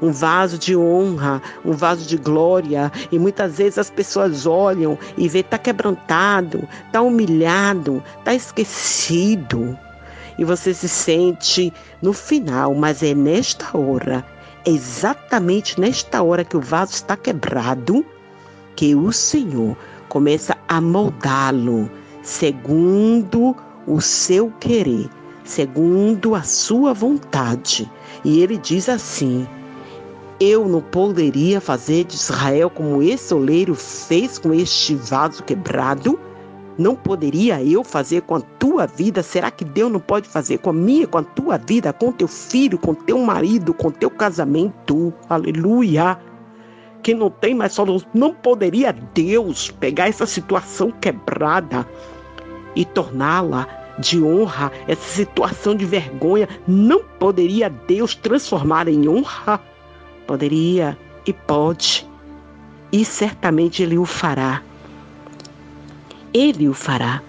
um 0.00 0.12
vaso 0.12 0.56
de 0.56 0.76
honra, 0.76 1.42
um 1.64 1.72
vaso 1.72 2.06
de 2.06 2.16
glória. 2.16 2.92
E 3.10 3.18
muitas 3.18 3.58
vezes 3.58 3.78
as 3.78 3.90
pessoas 3.90 4.46
olham 4.46 4.96
e 5.16 5.28
vê 5.28 5.42
tá 5.42 5.58
quebrantado, 5.58 6.68
tá 6.92 7.02
humilhado, 7.02 8.00
tá 8.22 8.32
esquecido 8.32 9.76
e 10.38 10.44
você 10.44 10.72
se 10.72 10.88
sente 10.88 11.72
no 12.00 12.12
final, 12.12 12.74
mas 12.74 13.02
é 13.02 13.14
nesta 13.14 13.76
hora, 13.76 14.24
exatamente 14.64 15.80
nesta 15.80 16.22
hora 16.22 16.44
que 16.44 16.56
o 16.56 16.60
vaso 16.60 16.92
está 16.92 17.16
quebrado, 17.16 18.06
que 18.76 18.94
o 18.94 19.12
Senhor 19.12 19.76
começa 20.08 20.56
a 20.68 20.80
moldá-lo 20.80 21.90
segundo 22.22 23.56
o 23.86 24.00
seu 24.00 24.52
querer, 24.60 25.08
segundo 25.44 26.34
a 26.34 26.42
sua 26.42 26.92
vontade. 26.92 27.90
E 28.22 28.40
ele 28.40 28.58
diz 28.58 28.88
assim: 28.88 29.48
Eu 30.38 30.68
não 30.68 30.82
poderia 30.82 31.60
fazer 31.60 32.04
de 32.04 32.16
Israel 32.16 32.68
como 32.68 33.02
esse 33.02 33.32
oleiro 33.32 33.74
fez 33.74 34.38
com 34.38 34.52
este 34.52 34.94
vaso 34.94 35.42
quebrado? 35.42 36.20
Não 36.78 36.94
poderia 36.94 37.62
eu 37.62 37.82
fazer 37.82 38.22
com 38.22 38.36
a 38.36 38.40
tua 38.40 38.86
vida? 38.86 39.22
Será 39.22 39.50
que 39.50 39.64
Deus 39.64 39.90
não 39.90 39.98
pode 39.98 40.28
fazer 40.28 40.58
com 40.58 40.70
a 40.70 40.72
minha, 40.72 41.06
com 41.08 41.18
a 41.18 41.24
tua 41.24 41.58
vida, 41.58 41.92
com 41.92 42.12
teu 42.12 42.28
filho, 42.28 42.78
com 42.78 42.94
teu 42.94 43.18
marido, 43.18 43.74
com 43.74 43.90
teu 43.90 44.08
casamento? 44.08 45.12
Aleluia! 45.28 46.18
Que 47.02 47.14
não 47.14 47.30
tem 47.30 47.54
mais 47.54 47.72
solução. 47.72 48.08
Não 48.14 48.32
poderia 48.32 48.92
Deus 48.92 49.70
pegar 49.72 50.08
essa 50.08 50.24
situação 50.24 50.92
quebrada 50.92 51.84
e 52.76 52.84
torná-la 52.84 53.66
de 53.98 54.22
honra, 54.22 54.70
essa 54.86 55.08
situação 55.08 55.74
de 55.74 55.84
vergonha, 55.84 56.48
não 56.66 57.02
poderia 57.18 57.68
Deus 57.68 58.14
transformar 58.14 58.86
em 58.86 59.08
honra? 59.08 59.60
Poderia 60.26 60.96
e 61.26 61.32
pode. 61.32 62.08
E 62.92 63.04
certamente 63.04 63.82
Ele 63.82 63.98
o 63.98 64.04
fará. 64.04 64.62
Ele 66.34 66.68
o 66.68 66.74
fará. 66.74 67.22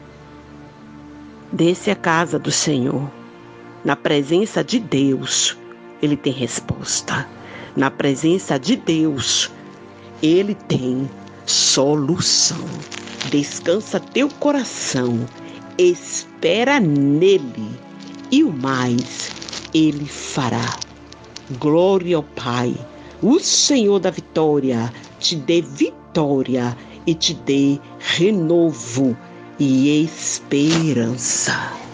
Desce 1.52 1.90
a 1.90 1.96
casa 1.96 2.38
do 2.38 2.52
Senhor. 2.52 3.10
Na 3.84 3.96
presença 3.96 4.64
de 4.64 4.80
Deus, 4.80 5.58
Ele 6.02 6.18
tem 6.18 6.34
resposta. 6.34 7.28
Na 7.76 7.90
presença 7.90 8.60
de 8.60 8.76
Deus, 8.76 9.50
Ele 10.22 10.54
tem 10.54 11.10
solução. 11.46 12.66
Descansa 13.32 14.00
teu 14.00 14.28
coração, 14.28 15.26
espera 15.78 16.80
nele, 16.80 17.70
e 18.32 18.44
o 18.44 18.52
mais 18.52 19.32
Ele 19.74 20.06
fará. 20.06 20.78
Glória 21.58 22.18
ao 22.18 22.24
Pai. 22.24 22.76
O 23.22 23.40
Senhor 23.40 24.00
da 24.00 24.10
vitória 24.10 24.92
te 25.20 25.36
dê 25.36 25.62
vitória 25.62 26.76
e 27.06 27.14
te 27.14 27.34
dê 27.34 27.80
renovo 28.00 29.16
e 29.60 30.04
esperança. 30.04 31.89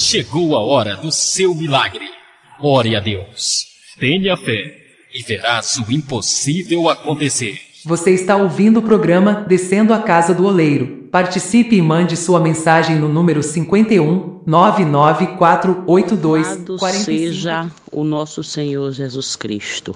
Chegou 0.00 0.56
a 0.56 0.60
hora 0.60 0.96
do 0.96 1.12
seu 1.12 1.54
milagre. 1.54 2.08
Ore 2.58 2.96
a 2.96 3.00
Deus, 3.00 3.66
tenha 3.98 4.36
fé 4.36 4.76
e 5.14 5.22
verás 5.22 5.76
o 5.76 5.92
impossível 5.92 6.88
acontecer. 6.88 7.60
Você 7.84 8.10
está 8.10 8.36
ouvindo 8.36 8.78
o 8.78 8.82
programa 8.82 9.44
Descendo 9.46 9.92
a 9.92 9.98
Casa 10.00 10.34
do 10.34 10.46
Oleiro. 10.46 11.08
Participe 11.10 11.76
e 11.76 11.82
mande 11.82 12.16
sua 12.16 12.40
mensagem 12.40 12.96
no 12.96 13.08
número 13.08 13.42
51 13.42 14.39
99482 14.50 16.66
Louvado 16.66 16.90
seja 16.90 17.70
o 17.92 18.02
nosso 18.04 18.42
Senhor 18.42 18.90
Jesus 18.92 19.36
Cristo, 19.36 19.94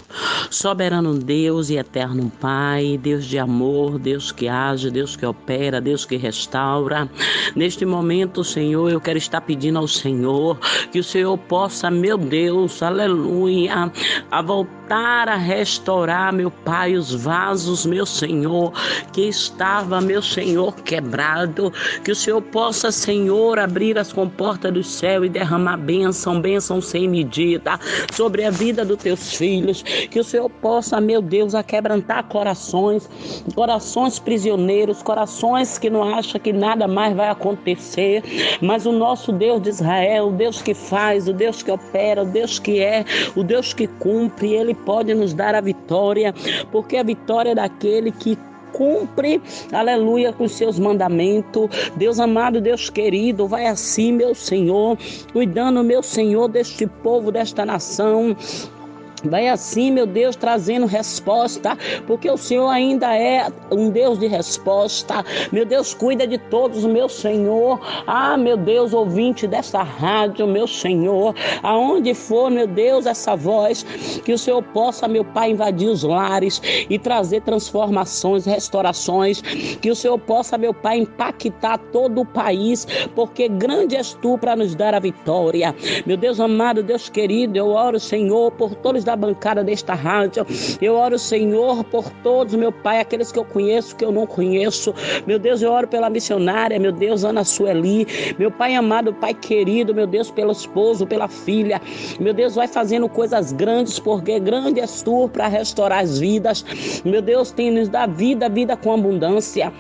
soberano 0.51 1.15
Deus 1.15 1.71
e 1.71 1.77
eterno 1.77 2.31
Pai, 2.41 2.99
Deus 3.01 3.25
de 3.25 3.39
amor, 3.39 3.99
Deus 3.99 4.33
que 4.33 4.49
age, 4.49 4.91
Deus 4.91 5.17
que 5.17 5.27
opera, 5.27 5.81
Deus 5.81 6.05
que 6.05 6.17
restaura. 6.17 7.09
Neste 7.55 7.87
momento, 7.87 8.45
Senhor, 8.45 8.91
eu 8.91 9.01
quero 9.01 9.19
estar 9.19 9.41
pedindo 9.41 9.79
ao 9.79 9.89
Senhor 9.89 10.59
que 10.91 10.99
o 10.99 11.05
Senhor 11.05 11.39
possa, 11.39 11.91
meu 11.91 12.19
Deus, 12.19 12.83
aleluia, 12.83 13.91
a 14.31 14.43
voltar 14.43 15.29
a 15.29 15.37
restaurar, 15.37 16.33
meu 16.33 16.51
Pai, 16.51 16.95
os 16.95 17.15
vasos, 17.15 17.87
meu 17.87 18.07
Senhor, 18.07 18.73
que 19.13 19.23
estava, 19.23 20.01
meu 20.01 20.23
Senhor, 20.23 20.75
quebrado, 20.75 21.73
que 22.05 22.11
o 22.11 22.17
Senhor 22.17 22.43
possa, 22.43 22.91
Senhor, 22.91 23.59
abrir 23.59 23.99
as 23.99 24.13
comportas 24.13 24.44
do 24.53 24.85
céu 24.85 25.25
e 25.25 25.29
derramar 25.29 25.79
bênção, 25.79 26.39
bênção 26.39 26.81
sem 26.81 27.09
medida 27.09 27.79
sobre 28.13 28.45
a 28.45 28.51
vida 28.51 28.85
dos 28.85 28.99
teus 28.99 29.35
filhos, 29.35 29.83
que 29.83 30.21
o 30.21 30.25
Senhor 30.25 30.51
possa, 30.51 31.01
meu 31.01 31.23
Deus, 31.23 31.55
aquebrantar 31.55 32.25
corações, 32.25 33.09
corações 33.55 34.19
prisioneiros, 34.19 35.03
corações 35.03 35.79
que 35.79 35.89
não 35.89 36.03
acham 36.03 36.39
que 36.39 36.53
nada 36.53 36.87
mais 36.87 37.17
vai 37.17 37.31
acontecer, 37.31 38.23
mas 38.61 38.85
o 38.85 38.93
nosso 38.93 39.33
Deus 39.33 39.63
de 39.63 39.71
Israel, 39.71 40.29
o 40.29 40.33
Deus 40.33 40.61
que 40.61 40.75
faz, 40.75 41.27
o 41.27 41.33
Deus 41.33 41.63
que 41.63 41.71
opera, 41.71 42.23
o 42.23 42.27
Deus 42.27 42.59
que 42.59 42.81
é, 42.81 43.05
o 43.35 43.43
Deus 43.43 43.73
que 43.73 43.87
cumpre, 43.87 44.53
ele 44.53 44.75
pode 44.75 45.15
nos 45.15 45.33
dar 45.33 45.55
a 45.55 45.61
vitória, 45.61 46.35
porque 46.71 46.99
a 46.99 47.03
vitória 47.03 47.51
é 47.51 47.55
daquele 47.55 48.13
que 48.13 48.39
cumpre, 48.75 49.41
aleluia, 49.73 50.33
com 50.33 50.45
os 50.45 50.53
seus 50.53 50.79
mandamentos. 50.79 51.71
Deus 51.97 52.21
amado, 52.21 52.61
Deus 52.61 52.91
querido, 52.91 53.47
vai 53.47 53.67
assim, 53.67 54.13
meu 54.13 54.35
Senhor, 54.35 54.99
cuidando, 55.33 55.83
meu 55.83 56.03
Senhor, 56.03 56.49
deste 56.49 56.87
povo, 56.87 57.33
desta 57.33 57.65
nação. 57.65 58.37
Vai 59.25 59.49
assim, 59.49 59.91
meu 59.91 60.07
Deus, 60.07 60.37
trazendo 60.37 60.87
resposta, 60.87 61.77
porque 62.07 62.31
o 62.31 62.37
Senhor 62.37 62.69
ainda 62.69 63.17
é 63.17 63.47
um 63.71 63.91
Deus 63.91 64.19
de 64.19 64.27
resposta. 64.27 65.25
Meu 65.53 65.65
Deus, 65.65 65.95
cuida 65.95 66.27
de 66.27 66.39
todos, 66.39 66.85
meu 66.85 67.09
Senhor. 67.09 67.81
Ah, 68.07 68.37
meu 68.37 68.57
Deus, 68.57 68.93
ouvinte 68.93 69.47
dessa 69.47 69.83
rádio, 69.83 70.47
meu 70.47 70.67
Senhor. 70.67 71.35
Aonde 71.63 72.15
for, 72.15 72.51
meu 72.51 72.67
Deus, 72.67 73.07
essa 73.07 73.35
voz, 73.35 73.83
que 74.25 74.33
o 74.33 74.39
Senhor 74.39 74.63
possa, 74.63 75.09
meu 75.09 75.25
Pai, 75.25 75.51
invadir 75.51 75.89
os 75.89 76.03
lares 76.03 76.61
e 76.89 76.99
trazer 76.99 77.43
transformações, 77.43 78.45
restaurações. 78.45 79.41
Que 79.81 79.91
o 79.91 79.97
Senhor 79.97 80.19
possa, 80.19 80.59
meu 80.59 80.75
Pai, 80.75 80.99
impactar 80.99 81.79
todo 81.93 82.21
o 82.23 82.27
país, 82.27 82.87
porque 83.15 83.49
grande 83.49 83.97
és 83.97 84.15
tu 84.15 84.37
para 84.39 84.57
nos 84.57 84.75
dar 84.75 84.95
a 84.95 84.99
vitória. 84.99 85.75
Meu 86.07 86.17
Deus 86.17 86.41
amado, 86.41 86.83
Deus 86.83 87.09
querido, 87.09 87.57
eu 87.57 87.69
oro, 87.69 87.99
Senhor, 87.99 88.51
por 88.53 88.75
todos 88.77 89.05
da 89.15 89.17
bancada 89.17 89.63
desta 89.63 89.95
rádio. 89.95 90.45
Eu 90.83 90.95
oro, 90.95 91.19
Senhor, 91.19 91.85
por 91.85 92.11
todos, 92.23 92.55
meu 92.55 92.73
Pai, 92.73 93.01
aqueles 93.01 93.31
que 93.31 93.39
eu 93.39 93.45
conheço, 93.45 93.95
que 93.97 94.05
eu 94.05 94.13
não 94.13 94.27
conheço. 94.27 94.93
Meu 95.27 95.39
Deus, 95.39 95.63
eu 95.63 95.71
oro 95.71 95.87
pela 95.87 96.11
missionária, 96.11 96.79
meu 96.79 96.93
Deus, 96.93 97.25
Ana 97.25 97.45
Sueli. 97.45 98.07
Meu 98.39 98.51
Pai 98.51 98.75
amado, 98.75 99.15
Pai 99.15 99.33
querido, 99.33 99.95
meu 99.95 100.07
Deus, 100.07 100.31
pelo 100.31 100.53
esposo, 100.53 101.07
pela 101.07 101.29
filha. 101.29 101.81
Meu 102.21 102.35
Deus, 102.35 102.57
vai 102.57 102.67
fazendo 102.67 103.09
coisas 103.09 103.53
grandes, 103.53 103.99
porque 103.99 104.39
grande 104.41 104.81
és 104.81 105.03
tu 105.03 105.29
para 105.29 105.47
restaurar 105.47 106.03
as 106.03 106.19
vidas. 106.19 106.65
Meu 107.05 107.23
Deus, 107.23 107.53
tem 107.53 107.71
nos 107.71 107.89
dá 107.89 108.07
vida, 108.07 108.49
vida 108.49 108.77
com 108.77 108.93
abundância. 108.93 109.73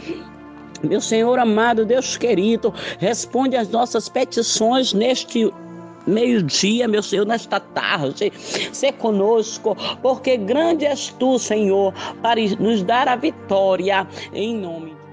Meu 0.83 1.01
Senhor 1.01 1.39
amado, 1.39 1.87
Deus 1.87 2.17
querido, 2.17 2.73
responde 2.99 3.57
às 3.57 3.69
nossas 3.71 4.09
petições 4.09 4.93
neste 4.93 5.51
meio-dia, 6.07 6.89
meu 6.89 7.03
Senhor, 7.03 7.27
nesta 7.27 7.61
tarde. 7.61 8.33
Ser 8.73 8.93
conosco, 8.95 9.77
porque 10.03 10.37
grande 10.37 10.87
és 10.87 11.11
tu, 11.19 11.39
Senhor, 11.39 11.93
para 12.23 12.41
nos 12.59 12.83
dar 12.83 13.09
a 13.09 13.17
vitória 13.17 14.07
em 14.33 14.57
nome 14.57 14.91
de 14.91 15.04